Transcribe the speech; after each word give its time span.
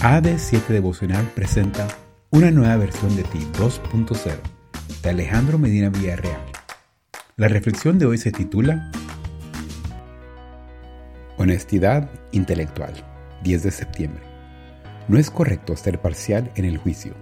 AD7 0.00 0.68
Devocional 0.68 1.28
presenta 1.34 1.88
una 2.30 2.52
nueva 2.52 2.76
versión 2.76 3.16
de 3.16 3.24
ti 3.24 3.40
2.0 3.54 4.32
de 5.02 5.10
Alejandro 5.10 5.58
Medina 5.58 5.88
Villarreal. 5.88 6.40
La 7.36 7.48
reflexión 7.48 7.98
de 7.98 8.06
hoy 8.06 8.16
se 8.16 8.30
titula 8.30 8.92
Honestidad 11.36 12.08
intelectual, 12.30 12.94
10 13.42 13.64
de 13.64 13.70
septiembre. 13.72 14.22
No 15.08 15.18
es 15.18 15.32
correcto 15.32 15.74
ser 15.74 16.00
parcial 16.00 16.52
en 16.54 16.64
el 16.64 16.78
juicio. 16.78 17.14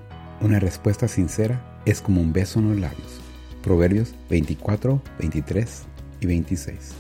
Una 0.43 0.61
respuesta 0.61 1.09
sincera 1.09 1.81
es 1.87 2.03
como 2.03 2.21
un 2.21 2.35
beso 2.35 2.59
en 2.59 2.73
los 2.73 2.79
labios. 2.79 3.23
Proverbios 3.63 4.15
24, 4.29 5.01
23 5.19 5.83
y 6.21 6.27
26. 6.27 6.93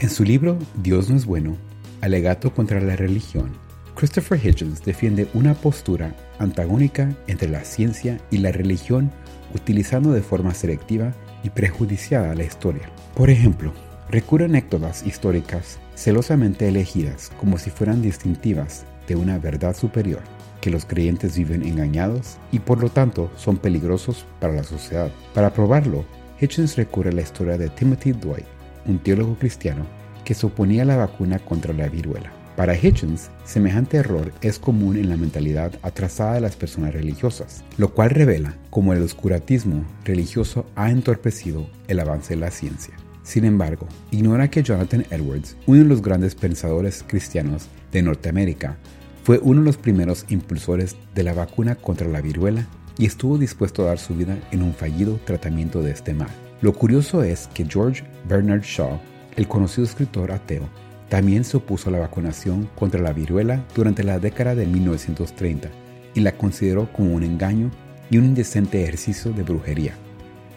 En 0.00 0.10
su 0.10 0.24
libro 0.24 0.58
Dios 0.82 1.08
no 1.08 1.14
es 1.14 1.26
bueno, 1.26 1.56
alegato 2.00 2.52
contra 2.52 2.80
la 2.80 2.96
religión, 2.96 3.52
Christopher 3.94 4.38
Hitchens 4.44 4.84
defiende 4.84 5.28
una 5.34 5.54
postura 5.54 6.14
antagónica 6.38 7.14
entre 7.26 7.48
la 7.48 7.64
ciencia 7.64 8.18
y 8.30 8.38
la 8.38 8.50
religión 8.50 9.10
utilizando 9.54 10.12
de 10.12 10.22
forma 10.22 10.54
selectiva 10.54 11.12
y 11.44 11.50
prejudiciada 11.50 12.34
la 12.34 12.44
historia. 12.44 12.90
Por 13.14 13.30
ejemplo, 13.30 13.72
recurre 14.10 14.44
a 14.44 14.48
anécdotas 14.48 15.06
históricas 15.06 15.78
celosamente 15.94 16.68
elegidas 16.68 17.30
como 17.38 17.58
si 17.58 17.70
fueran 17.70 18.02
distintivas 18.02 18.84
de 19.06 19.16
una 19.16 19.38
verdad 19.38 19.76
superior, 19.76 20.22
que 20.60 20.70
los 20.70 20.84
creyentes 20.84 21.36
viven 21.36 21.62
engañados 21.62 22.38
y 22.50 22.60
por 22.60 22.80
lo 22.80 22.88
tanto 22.88 23.30
son 23.36 23.58
peligrosos 23.58 24.24
para 24.40 24.54
la 24.54 24.64
sociedad. 24.64 25.10
Para 25.34 25.52
probarlo, 25.52 26.04
Hitchens 26.40 26.76
recurre 26.76 27.10
a 27.10 27.14
la 27.14 27.22
historia 27.22 27.58
de 27.58 27.68
Timothy 27.68 28.12
Dwight, 28.12 28.46
un 28.86 28.98
teólogo 28.98 29.36
cristiano 29.36 29.86
que 30.24 30.34
se 30.34 30.46
oponía 30.46 30.82
a 30.82 30.86
la 30.86 30.96
vacuna 30.96 31.38
contra 31.38 31.72
la 31.72 31.88
viruela. 31.88 32.41
Para 32.62 32.76
Hitchens, 32.76 33.28
semejante 33.44 33.96
error 33.96 34.32
es 34.40 34.60
común 34.60 34.96
en 34.96 35.08
la 35.08 35.16
mentalidad 35.16 35.72
atrasada 35.82 36.34
de 36.34 36.40
las 36.40 36.54
personas 36.54 36.94
religiosas, 36.94 37.64
lo 37.76 37.92
cual 37.92 38.10
revela 38.10 38.54
cómo 38.70 38.92
el 38.92 39.02
oscurantismo 39.02 39.84
religioso 40.04 40.64
ha 40.76 40.88
entorpecido 40.88 41.66
el 41.88 41.98
avance 41.98 42.34
de 42.34 42.40
la 42.40 42.52
ciencia. 42.52 42.94
Sin 43.24 43.46
embargo, 43.46 43.88
ignora 44.12 44.48
que 44.48 44.62
Jonathan 44.62 45.04
Edwards, 45.10 45.56
uno 45.66 45.80
de 45.80 45.86
los 45.86 46.02
grandes 46.02 46.36
pensadores 46.36 47.04
cristianos 47.04 47.66
de 47.90 48.02
Norteamérica, 48.02 48.76
fue 49.24 49.40
uno 49.42 49.58
de 49.58 49.66
los 49.66 49.76
primeros 49.76 50.24
impulsores 50.28 50.94
de 51.16 51.24
la 51.24 51.34
vacuna 51.34 51.74
contra 51.74 52.06
la 52.06 52.20
viruela 52.20 52.68
y 52.96 53.06
estuvo 53.06 53.38
dispuesto 53.38 53.82
a 53.82 53.86
dar 53.86 53.98
su 53.98 54.14
vida 54.14 54.38
en 54.52 54.62
un 54.62 54.72
fallido 54.72 55.18
tratamiento 55.24 55.82
de 55.82 55.90
este 55.90 56.14
mal. 56.14 56.30
Lo 56.60 56.72
curioso 56.74 57.24
es 57.24 57.48
que 57.54 57.66
George 57.68 58.04
Bernard 58.28 58.62
Shaw, 58.62 59.00
el 59.34 59.48
conocido 59.48 59.84
escritor 59.84 60.30
ateo, 60.30 60.68
también 61.12 61.44
se 61.44 61.58
opuso 61.58 61.90
la 61.90 61.98
vacunación 61.98 62.70
contra 62.74 62.98
la 62.98 63.12
viruela 63.12 63.66
durante 63.74 64.02
la 64.02 64.18
década 64.18 64.54
de 64.54 64.64
1930 64.64 65.68
y 66.14 66.20
la 66.20 66.32
consideró 66.38 66.90
como 66.90 67.12
un 67.12 67.22
engaño 67.22 67.70
y 68.08 68.16
un 68.16 68.24
indecente 68.24 68.82
ejercicio 68.82 69.30
de 69.32 69.42
brujería. 69.42 69.92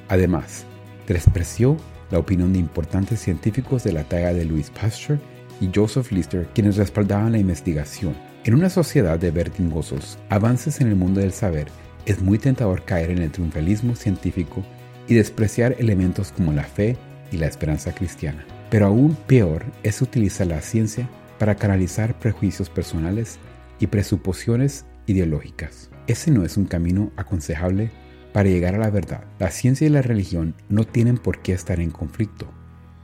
Además, 0.08 0.64
despreció 1.10 1.76
la 2.10 2.20
opinión 2.20 2.54
de 2.54 2.60
importantes 2.60 3.20
científicos 3.20 3.84
de 3.84 3.92
la 3.92 4.06
talla 4.06 4.34
de 4.34 4.46
Louis 4.46 4.70
Pasteur 4.70 5.20
y 5.60 5.70
Joseph 5.76 6.14
Lister, 6.14 6.48
quienes 6.54 6.78
respaldaban 6.78 7.34
la 7.34 7.38
investigación. 7.38 8.16
En 8.46 8.54
una 8.54 8.70
sociedad 8.70 9.20
de 9.20 9.32
vertiginosos 9.32 10.18
avances 10.30 10.80
en 10.80 10.88
el 10.88 10.96
mundo 10.96 11.20
del 11.20 11.34
saber, 11.34 11.68
es 12.06 12.22
muy 12.22 12.40
tentador 12.40 12.86
caer 12.86 13.12
en 13.12 13.18
el 13.18 13.32
triunfalismo 13.32 13.94
científico 13.98 14.64
y 15.10 15.16
despreciar 15.16 15.76
elementos 15.80 16.32
como 16.32 16.54
la 16.54 16.64
fe 16.64 16.96
y 17.30 17.40
la 17.40 17.48
esperanza 17.48 17.94
cristiana. 17.94 18.46
Pero 18.76 18.88
aún 18.88 19.16
peor 19.16 19.64
es 19.84 20.02
utilizar 20.02 20.48
la 20.48 20.60
ciencia 20.60 21.08
para 21.40 21.56
canalizar 21.56 22.20
prejuicios 22.20 22.70
personales 22.70 23.40
y 23.80 23.88
presuposiciones 23.88 24.84
ideológicas. 25.08 25.90
Ese 26.08 26.30
no 26.30 26.44
es 26.44 26.58
un 26.58 26.66
camino 26.66 27.10
aconsejable 27.16 27.90
para 28.34 28.50
llegar 28.50 28.76
a 28.76 28.80
la 28.80 28.90
verdad. 28.90 29.24
La 29.40 29.50
ciencia 29.50 29.88
y 29.88 29.90
la 29.90 30.02
religión 30.02 30.56
no 30.68 30.84
tienen 30.84 31.18
por 31.18 31.42
qué 31.42 31.54
estar 31.54 31.80
en 31.80 31.90
conflicto. 31.90 32.48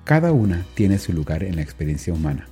Cada 0.04 0.34
una 0.34 0.66
tiene 0.74 1.00
su 1.00 1.14
lugar 1.14 1.42
en 1.42 1.56
la 1.56 1.62
experiencia 1.62 2.12
humana. 2.14 2.50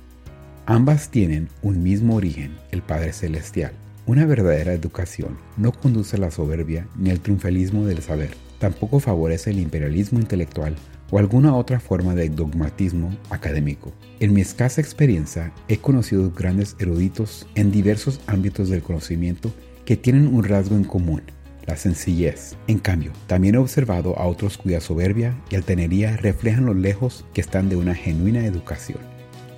Ambas 0.64 1.10
tienen 1.10 1.50
un 1.60 1.82
mismo 1.82 2.14
origen, 2.14 2.56
el 2.70 2.80
Padre 2.80 3.12
Celestial. 3.12 3.72
Una 4.06 4.24
verdadera 4.24 4.72
educación 4.72 5.36
no 5.58 5.72
conduce 5.72 6.16
a 6.16 6.20
la 6.20 6.30
soberbia 6.30 6.88
ni 6.96 7.10
al 7.10 7.20
triunfalismo 7.20 7.84
del 7.84 8.00
saber. 8.00 8.30
Tampoco 8.58 8.98
favorece 8.98 9.50
el 9.50 9.58
imperialismo 9.58 10.20
intelectual 10.20 10.74
o 11.10 11.18
alguna 11.18 11.54
otra 11.56 11.80
forma 11.80 12.14
de 12.14 12.28
dogmatismo 12.28 13.16
académico. 13.30 13.92
En 14.20 14.32
mi 14.32 14.40
escasa 14.40 14.80
experiencia 14.80 15.52
he 15.68 15.78
conocido 15.78 16.30
grandes 16.30 16.76
eruditos 16.78 17.46
en 17.54 17.70
diversos 17.70 18.20
ámbitos 18.26 18.68
del 18.68 18.82
conocimiento 18.82 19.52
que 19.84 19.96
tienen 19.96 20.26
un 20.26 20.44
rasgo 20.44 20.76
en 20.76 20.84
común, 20.84 21.22
la 21.66 21.76
sencillez. 21.76 22.56
En 22.66 22.78
cambio, 22.78 23.12
también 23.26 23.54
he 23.54 23.58
observado 23.58 24.18
a 24.18 24.26
otros 24.26 24.56
cuya 24.56 24.80
soberbia 24.80 25.36
y 25.50 25.56
altanería 25.56 26.16
reflejan 26.16 26.66
lo 26.66 26.74
lejos 26.74 27.24
que 27.32 27.40
están 27.40 27.68
de 27.68 27.76
una 27.76 27.94
genuina 27.94 28.44
educación. 28.44 28.98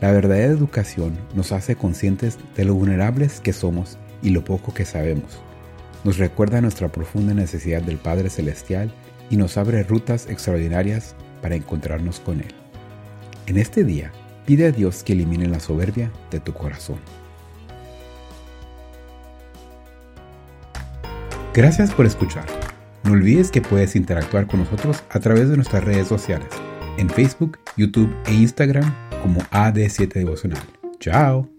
La 0.01 0.11
verdadera 0.11 0.53
educación 0.53 1.17
nos 1.35 1.53
hace 1.53 1.77
conscientes 1.77 2.39
de 2.57 2.65
lo 2.65 2.75
vulnerables 2.75 3.41
que 3.41 3.53
somos 3.53 3.99
y 4.23 4.31
lo 4.31 4.45
poco 4.45 4.75
que 4.75 4.85
sabemos. 4.85 5.41
Nos 6.05 6.19
recuerda 6.19 6.61
nuestra 6.61 6.91
profunda 6.91 7.35
necesidad 7.35 7.83
del 7.83 7.99
Padre 7.99 8.29
Celestial 8.29 8.93
y 9.31 9.37
nos 9.37 9.57
abre 9.57 9.85
rutas 9.85 10.27
extraordinarias 10.29 11.15
para 11.43 11.57
encontrarnos 11.57 12.21
con 12.21 12.41
Él. 12.41 12.55
En 13.47 13.59
este 13.59 13.85
día, 13.85 14.13
pide 14.47 14.67
a 14.67 14.73
Dios 14.73 15.03
que 15.03 15.13
elimine 15.13 15.49
la 15.49 15.61
soberbia 15.61 16.11
de 16.31 16.41
tu 16.41 16.55
corazón. 16.55 16.99
Gracias 21.53 21.93
por 21.93 22.07
escuchar. 22.07 22.47
No 23.05 23.13
olvides 23.13 23.51
que 23.51 23.61
puedes 23.61 23.95
interactuar 23.95 24.47
con 24.47 24.61
nosotros 24.61 25.03
a 25.11 25.21
través 25.21 25.51
de 25.51 25.57
nuestras 25.57 25.85
redes 25.85 26.09
sociales, 26.09 26.49
en 26.97 27.11
Facebook, 27.11 27.59
YouTube 27.77 28.15
e 28.27 28.33
Instagram 28.33 28.95
como 29.23 29.41
AD7 29.51 30.15
Devocional. 30.15 30.63
¡Chao! 30.99 31.52